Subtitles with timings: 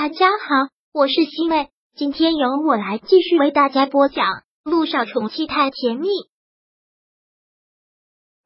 [0.00, 4.26] 大家好，我是西妹，今天由我来继续为大家播讲
[4.62, 6.06] 《路上宠妻太甜蜜》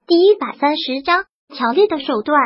[0.07, 1.27] 第一百三十章。
[1.55, 2.41] 乔丽的手段，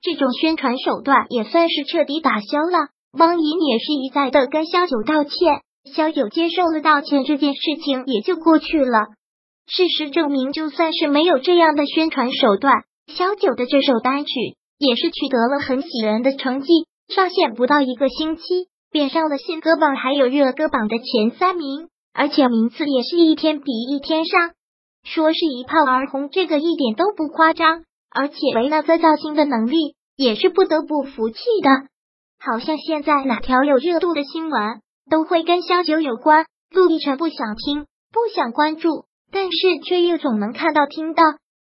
[0.00, 2.88] 这种宣传手段也算是彻底打消了。
[3.12, 5.60] 汪莹也是一再的跟萧九道歉，
[5.92, 9.08] 萧九接受了道歉，这件事情也就过去了。
[9.66, 16.68] 事实证明，就算是没有这样的宣传手段，萧九的这首单曲也是取得了很喜人的成绩。
[17.08, 18.42] 上线不到一个星期，
[18.90, 24.50] 便上了新歌榜还有热歌榜的前三名，而且名次也是一天比一天上。
[25.04, 27.84] 说是一炮而红，这个一点都不夸张。
[28.10, 31.70] 而且维娜在造星的能力也是不得不服气的。
[32.38, 34.80] 好像现在哪条有热度的新闻
[35.10, 36.46] 都会跟萧九有关。
[36.70, 41.22] 陆亦辰不想听，不想关注，但是却又总能看到听到。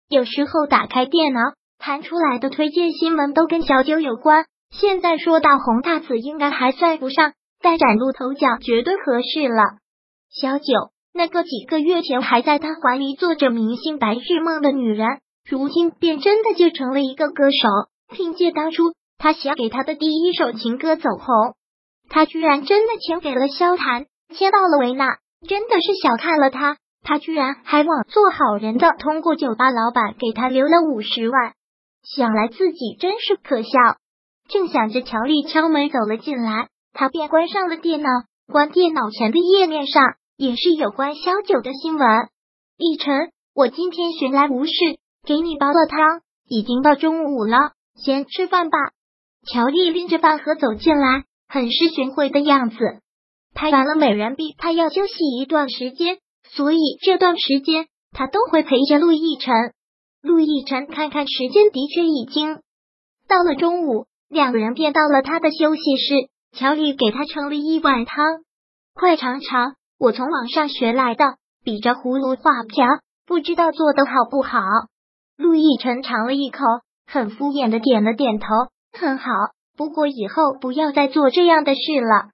[0.08, 1.40] 有时候打开电脑，
[1.78, 4.44] 弹出来的推荐新闻都跟小九有关。
[4.70, 9.62] 现在说到红大紫应该还算不上，但崭露头角绝对合适了。
[10.30, 10.64] 小九，
[11.14, 17.68] 那个几个月前还在他怀里做着明星白日梦的女人，如今便真的就成了一个歌手。
[18.08, 21.54] 凭借当初他写给他的第一首情歌走红，
[22.08, 26.76] 他居然真的签给了萧谈，签到了维纳，真的是小看了他。
[27.02, 31.54] 他居然还往做好人的通过酒吧老板给他留了五十万，
[32.02, 33.70] 想来自己真是可笑。
[34.48, 38.08] 正想着，乔丽敲门走了进来，他便关上了电脑。
[38.46, 40.02] 关电脑前的页面上
[40.36, 42.06] 也是有关萧九的新闻。
[42.78, 44.72] 奕晨，我今天寻来无事，
[45.24, 48.78] 给你煲了汤，已经到中午了，先吃饭吧。
[49.52, 52.76] 乔丽拎着饭盒走进来，很是寻回的样子。
[53.52, 59.52] 拍完了美人币，他要休息一段时间，所以这段时间他都会陪着陆逸晨。
[60.22, 62.60] 陆逸晨看看时间，的确已经
[63.26, 64.06] 到了中午。
[64.28, 68.24] 两人便到了他的休息室，乔丽给他盛了一碗汤，
[68.94, 72.86] 快尝尝，我从网上学来的，比着葫芦画瓢，
[73.26, 74.58] 不知道做的好不好。
[75.36, 76.58] 陆亦辰尝了一口，
[77.06, 78.46] 很敷衍的点了点头，
[78.98, 79.30] 很好，
[79.76, 82.30] 不过以后不要再做这样的事了。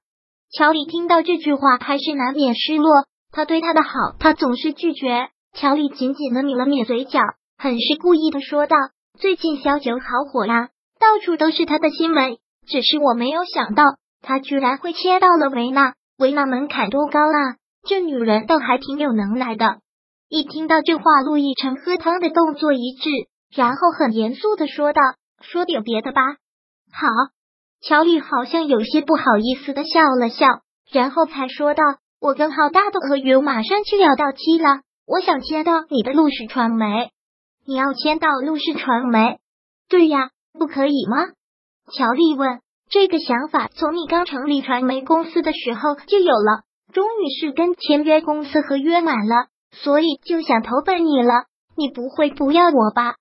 [0.50, 2.90] 乔丽听到这句话，还是难免失落。
[3.32, 5.28] 他对他的好，他总是拒绝。
[5.54, 7.20] 乔丽紧紧的抿了抿嘴角，
[7.58, 8.76] 很是故意的说道
[9.18, 10.68] ：“最近小九好火呀。”
[11.02, 13.82] 到处都是他的新闻，只是我没有想到
[14.20, 15.94] 他居然会切到了维纳。
[16.16, 17.56] 维纳门槛多高啊！
[17.82, 19.78] 这女人倒还挺有能耐的。
[20.28, 23.10] 一听到这话，陆亦辰喝汤的动作一致，
[23.52, 25.00] 然后很严肃的说道
[25.42, 26.22] ：“说点别的吧。”
[26.94, 27.08] 好，
[27.80, 30.46] 乔丽好像有些不好意思的笑了笑，
[30.92, 31.82] 然后才说道
[32.22, 37.10] ：“我跟浩大的合约马上就要到期了，我想签到你的陆氏传媒。
[37.66, 39.38] 你要签到陆氏传媒？
[39.88, 41.28] 对呀。”不可以吗？
[41.92, 42.60] 乔丽问。
[42.90, 51.46] 这个想法从你刚成立传媒公司的时候就有了，终于是跟签约公司合约满了，所以就想投奔你了。
[51.74, 53.14] 你不会不要我吧？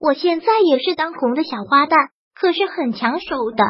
[0.00, 3.64] 我现在也是当红的小花旦，可是很抢手的。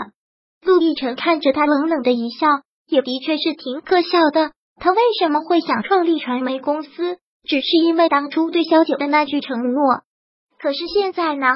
[0.65, 2.47] 陆亦辰看着他冷冷的一笑，
[2.87, 4.53] 也的确是挺可笑的。
[4.77, 7.19] 他为什么会想创立传媒公司？
[7.43, 10.03] 只是因为当初对萧九的那句承诺。
[10.61, 11.47] 可是现在呢？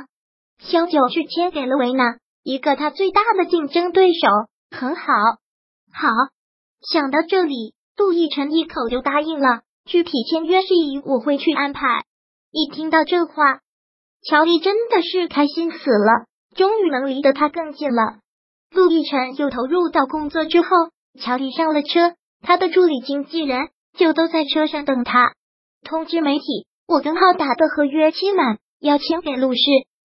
[0.63, 4.29] 萧九是签给了维纳，一个他最大的竞争对手。
[4.71, 5.13] 很好，
[5.93, 6.09] 好。
[6.81, 9.63] 想到这里，杜奕晨一口就答应了。
[9.85, 12.05] 具体签约事宜我会去安排。
[12.53, 13.61] 一听到这话，
[14.23, 18.21] 乔丽真的是开心死了，终于能离得他更近了。
[18.71, 20.69] 陆亦辰又投入到工作之后，
[21.21, 23.69] 乔丽上了车，他的助理经纪人
[23.99, 25.35] 就都在车上等他。
[25.85, 29.61] 通知媒体，我跟浩达的合约期满，要签给陆氏。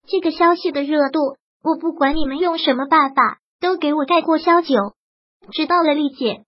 [0.10, 4.76] 这个消息的热度，我不管你们用什么办法，都给我盖过萧九。
[5.52, 6.46] 知道了，丽姐。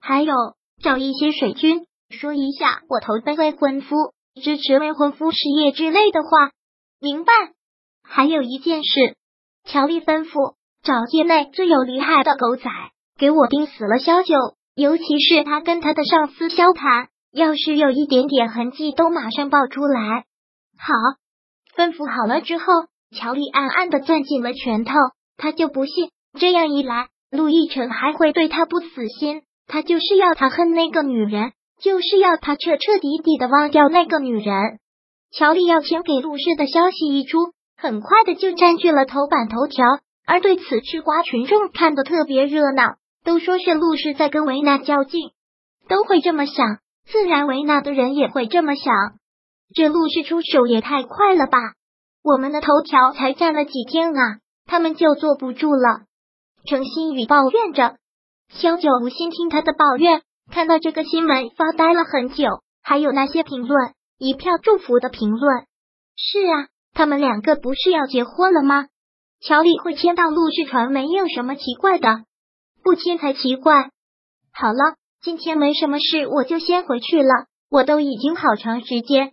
[0.00, 0.34] 还有，
[0.82, 6.52] 找一些水军，说一下我投奔未婚夫，支持未婚夫事业之类的话。
[7.00, 7.32] 明白。
[8.02, 9.16] 还有一件事，
[9.64, 12.64] 乔丽吩咐找业内最有厉害的狗仔，
[13.18, 14.34] 给我盯死了萧九，
[14.74, 20.24] 尤其是他跟他的上司萧谈，要是有一点点痕迹，都马上爆出来。
[20.78, 20.94] 好，
[21.76, 22.64] 吩咐好了之后。
[23.14, 24.92] 乔丽暗暗的攥紧了拳头，
[25.36, 29.42] 他就不信这样一来，陆亦辰还会对他不死心。
[29.66, 34.54] 他就是要他恨那个女人，就是要他彻彻底底的忘掉那个女人。
[35.30, 37.38] 乔丽要钱给陆氏的消息一出，
[37.76, 39.86] 很快的就占据了头版头条。
[40.26, 42.94] 而对此吃瓜群众看的特别热闹，
[43.24, 45.30] 都说是陆氏在跟维纳较劲，
[45.88, 48.94] 都会这么想，自然维纳的人也会这么想。
[49.74, 51.58] 这陆氏出手也太快了吧！
[52.22, 56.02] 我们的头条才站了几天啊，他们就坐不住了。
[56.68, 57.96] 程心宇抱怨着。
[58.48, 62.46] 萧九无心听他的抱怨，看到这个新闻发呆了很久。
[62.82, 65.66] 还有那些评论，一票祝福的评论。
[66.16, 68.86] 是啊，他们两个不是要结婚了吗？
[69.40, 72.24] 乔丽会签到陆氏传媒有什么奇怪的？
[72.84, 73.90] 不签才奇怪。
[74.52, 77.46] 好了，今天没什么事，我就先回去了。
[77.70, 79.32] 我都已经好长时间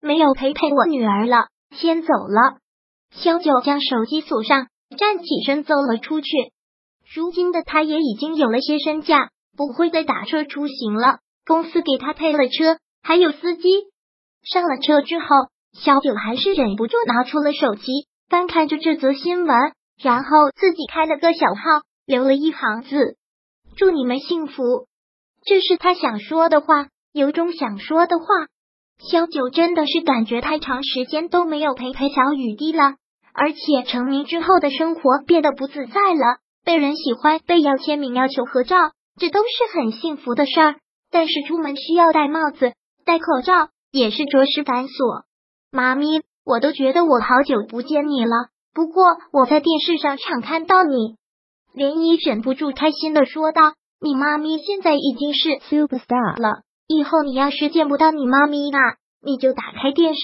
[0.00, 2.58] 没有陪陪我女儿了，先走了。
[3.10, 6.26] 萧九将手机锁上，站起身走了出去。
[7.14, 11.18] 如今的他也已经有了些身价，不会再打车出行了。
[11.46, 13.68] 公司给他配了车，还有司机。
[14.42, 15.26] 上了车之后，
[15.72, 17.84] 萧九还是忍不住拿出了手机，
[18.28, 19.56] 翻看着这则新闻，
[20.02, 23.16] 然后自己开了个小号，留了一行字。
[23.76, 24.86] 祝你们幸福，
[25.44, 28.24] 这是他想说的话，有种想说的话。
[28.98, 32.94] 萧九真的是感觉太长时间都没有陪陪小雨滴了，
[33.32, 38.76] 而且成名之后的生活变得不自在了，被人喜欢，被要签名、要求合照，
[39.18, 40.76] 这都是很幸福的事儿。
[41.10, 42.72] 但是出门需要戴帽子、
[43.04, 45.24] 戴口罩，也是着实繁琐。
[45.70, 51.16] 妈咪，我都觉得我好久不见你了，不过我在电视上常看到你。
[51.74, 58.78] 涟漪忍不住开心的说道：“你妈咪现在已经是 super star 了，以后你要是见不到你妈咪啊，
[59.22, 60.20] 你就打开电视，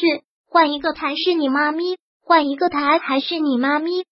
[0.48, 4.04] 换一个台是你妈咪，换一个台还是你妈咪。”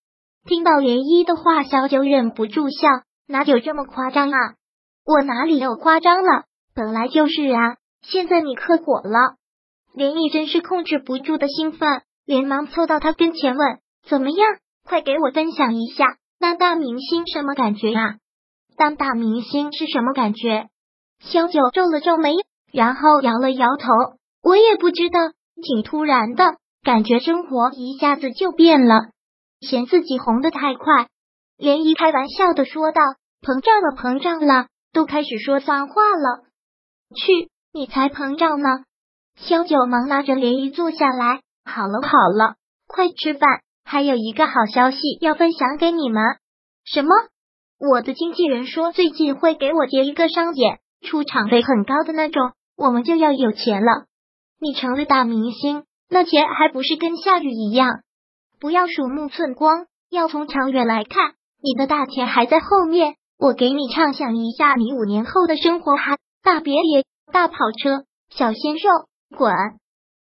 [0.46, 2.88] 听到涟漪的话，小九忍不住笑
[3.28, 4.54] ：“哪有这么夸张啊？
[5.04, 6.44] 我哪里有夸张了？
[6.74, 7.76] 本来就是啊！
[8.02, 9.36] 现在你可火了。”
[9.94, 13.78] 涟漪真是控制不住的兴奋，连忙凑到他跟前问
[14.08, 14.46] ：“怎么样？
[14.84, 18.14] 快给我分享一下。”当大明星什么感觉呀？
[18.76, 20.68] 当大明星是什么感觉？
[21.20, 22.34] 萧九皱了皱眉，
[22.72, 23.88] 然后摇了摇头。
[24.42, 25.18] 我也不知道，
[25.62, 29.10] 挺突然的，感觉生活一下子就变了。
[29.60, 31.08] 嫌自己红的太快，
[31.58, 33.02] 涟漪开玩笑的说道
[33.42, 36.44] ：“膨胀了，膨胀了，都开始说脏话了。”
[37.16, 38.84] 去，你才膨胀呢！
[39.36, 41.40] 萧九忙拉着涟漪坐下来。
[41.64, 42.54] 好了好了，
[42.86, 43.60] 快吃饭。
[43.84, 46.22] 还有一个好消息要分享给你们，
[46.84, 47.10] 什么？
[47.78, 54.06] 我的经纪人说最近会给我接一个商演，出场费很高的那种，我们就要有钱了。
[54.60, 58.02] 你成了大明星，那钱还不是跟下雨一样？
[58.60, 63.14] 不要鼠目寸光，要从长远来看，你的大钱还在后面。
[63.38, 69.54] 我给你畅想一下你五年后的生活哈，大别野、大跑车、小鲜肉，滚！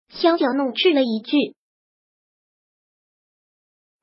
[0.10, 1.56] 萧九怒斥了一句。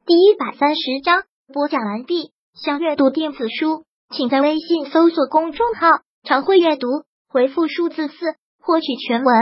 [0.04, 1.22] 第一百三十章
[1.52, 2.32] 播讲完毕。
[2.54, 5.88] 想阅读电子书，请在微信搜索公众号
[6.24, 6.88] “常会阅读”，
[7.28, 8.14] 回复数字四
[8.58, 9.34] 获取全文。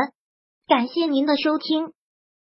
[0.67, 1.93] 感谢您的收听。